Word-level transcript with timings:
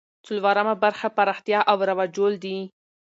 څلورمه 0.25 0.75
برخه 0.83 1.07
پراختیا 1.17 1.59
او 1.71 1.77
رواجول 1.89 2.33
دي. 2.43 2.57